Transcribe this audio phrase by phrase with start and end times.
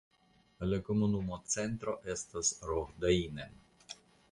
[0.71, 3.63] La komunuma centro estas Rohdainen.